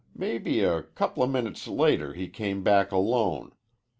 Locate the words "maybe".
0.15-0.63